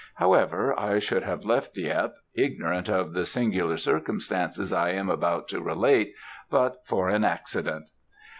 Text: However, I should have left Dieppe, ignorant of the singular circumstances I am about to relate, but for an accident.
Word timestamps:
However, 0.15 0.73
I 0.79 0.97
should 0.97 1.21
have 1.21 1.45
left 1.45 1.75
Dieppe, 1.75 2.15
ignorant 2.33 2.89
of 2.89 3.13
the 3.13 3.23
singular 3.23 3.77
circumstances 3.77 4.73
I 4.73 4.93
am 4.93 5.11
about 5.11 5.47
to 5.49 5.61
relate, 5.61 6.15
but 6.49 6.77
for 6.87 7.09
an 7.09 7.23
accident. 7.23 7.91